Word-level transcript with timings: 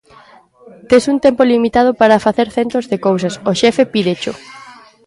Tes 0.89 1.03
un 1.13 1.17
tempo 1.25 1.41
limitado 1.53 1.89
para 2.01 2.23
facer 2.27 2.47
centos 2.57 2.85
de 2.91 2.97
cousas, 3.07 3.33
o 3.49 3.51
xefe 3.61 3.83
pídecho. 3.93 4.31